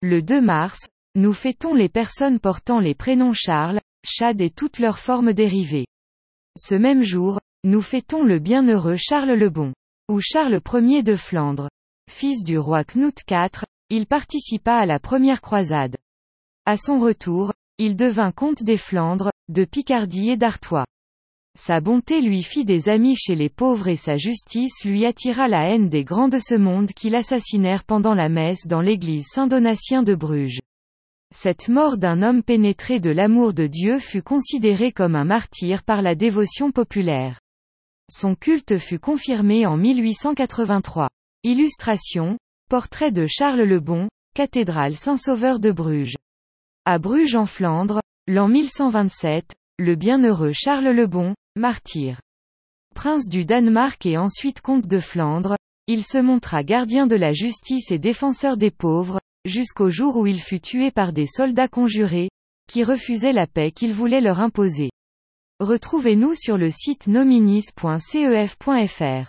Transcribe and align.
Le 0.00 0.22
2 0.22 0.40
mars, 0.40 0.86
nous 1.16 1.32
fêtons 1.32 1.74
les 1.74 1.88
personnes 1.88 2.38
portant 2.38 2.78
les 2.78 2.94
prénoms 2.94 3.32
Charles, 3.32 3.80
Chad 4.04 4.40
et 4.40 4.50
toutes 4.50 4.78
leurs 4.78 5.00
formes 5.00 5.32
dérivées. 5.32 5.86
Ce 6.56 6.76
même 6.76 7.02
jour, 7.02 7.40
nous 7.64 7.82
fêtons 7.82 8.22
le 8.22 8.38
bienheureux 8.38 8.94
Charles 8.96 9.32
le 9.32 9.50
Bon, 9.50 9.72
ou 10.08 10.20
Charles 10.20 10.60
Ier 10.72 11.02
de 11.02 11.16
Flandre. 11.16 11.68
Fils 12.08 12.44
du 12.44 12.58
roi 12.58 12.84
Knut 12.84 13.24
IV, 13.28 13.64
il 13.90 14.06
participa 14.06 14.74
à 14.74 14.86
la 14.86 15.00
première 15.00 15.40
croisade. 15.40 15.96
À 16.64 16.76
son 16.76 17.00
retour, 17.00 17.52
il 17.78 17.96
devint 17.96 18.30
comte 18.30 18.62
des 18.62 18.76
Flandres, 18.76 19.32
de 19.48 19.64
Picardie 19.64 20.30
et 20.30 20.36
d'Artois. 20.36 20.86
Sa 21.60 21.80
bonté 21.80 22.20
lui 22.20 22.44
fit 22.44 22.64
des 22.64 22.88
amis 22.88 23.16
chez 23.16 23.34
les 23.34 23.48
pauvres 23.48 23.88
et 23.88 23.96
sa 23.96 24.16
justice 24.16 24.84
lui 24.84 25.04
attira 25.04 25.48
la 25.48 25.68
haine 25.68 25.88
des 25.88 26.04
grands 26.04 26.28
de 26.28 26.38
ce 26.38 26.54
monde 26.54 26.92
qui 26.92 27.10
l'assassinèrent 27.10 27.82
pendant 27.82 28.14
la 28.14 28.28
messe 28.28 28.68
dans 28.68 28.80
l'église 28.80 29.26
Saint-Donatien 29.34 30.04
de 30.04 30.14
Bruges. 30.14 30.60
Cette 31.34 31.68
mort 31.68 31.98
d'un 31.98 32.22
homme 32.22 32.44
pénétré 32.44 33.00
de 33.00 33.10
l'amour 33.10 33.54
de 33.54 33.66
Dieu 33.66 33.98
fut 33.98 34.22
considérée 34.22 34.92
comme 34.92 35.16
un 35.16 35.24
martyr 35.24 35.82
par 35.82 36.00
la 36.00 36.14
dévotion 36.14 36.70
populaire. 36.70 37.40
Son 38.08 38.36
culte 38.36 38.78
fut 38.78 39.00
confirmé 39.00 39.66
en 39.66 39.76
1883. 39.76 41.08
Illustration, 41.42 42.38
portrait 42.70 43.10
de 43.10 43.26
Charles 43.26 43.62
le 43.62 43.80
Bon, 43.80 44.08
cathédrale 44.32 44.94
Saint-Sauveur 44.94 45.58
de 45.58 45.72
Bruges. 45.72 46.16
À 46.84 47.00
Bruges 47.00 47.34
en 47.34 47.46
Flandre, 47.46 48.00
l'an 48.28 48.46
1127, 48.48 49.54
le 49.80 49.94
bienheureux 49.94 50.50
Charles 50.52 50.88
le 50.88 51.06
Bon, 51.06 51.34
martyr. 51.56 52.20
Prince 52.96 53.28
du 53.28 53.44
Danemark 53.44 54.04
et 54.06 54.18
ensuite 54.18 54.60
comte 54.60 54.88
de 54.88 54.98
Flandre, 54.98 55.56
il 55.86 56.04
se 56.04 56.18
montra 56.18 56.64
gardien 56.64 57.06
de 57.06 57.14
la 57.14 57.32
justice 57.32 57.92
et 57.92 58.00
défenseur 58.00 58.56
des 58.56 58.72
pauvres, 58.72 59.20
jusqu'au 59.44 59.88
jour 59.88 60.16
où 60.16 60.26
il 60.26 60.40
fut 60.40 60.60
tué 60.60 60.90
par 60.90 61.12
des 61.12 61.26
soldats 61.26 61.68
conjurés, 61.68 62.28
qui 62.68 62.82
refusaient 62.82 63.32
la 63.32 63.46
paix 63.46 63.70
qu'il 63.70 63.92
voulait 63.92 64.20
leur 64.20 64.40
imposer. 64.40 64.90
Retrouvez-nous 65.60 66.34
sur 66.34 66.58
le 66.58 66.70
site 66.70 67.06
nominis.cef.fr. 67.06 69.27